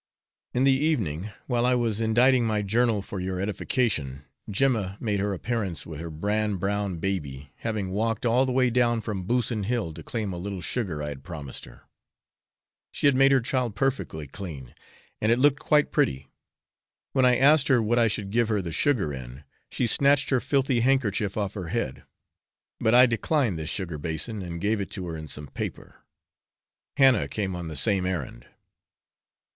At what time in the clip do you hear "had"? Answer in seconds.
11.09-11.23, 13.05-13.13